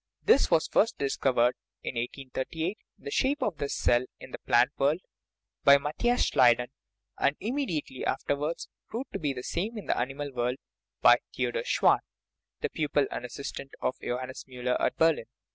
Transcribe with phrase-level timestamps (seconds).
[0.23, 1.53] This was first dis covered
[1.83, 5.01] (1838) in the shape of the cell, in the plant world,
[5.63, 6.69] by Matthias Schleiden,
[7.19, 10.55] and immediately, after wards proved to be the same in the animal world
[11.03, 11.99] by Theodor Schwann,
[12.61, 15.25] the pupil and assistant of Jo hannes M tiller at Berlin.